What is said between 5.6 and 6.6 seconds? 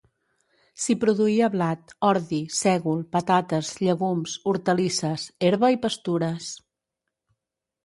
i pastures.